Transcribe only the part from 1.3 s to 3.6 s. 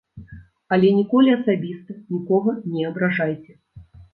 асабіста нікога не абражайце.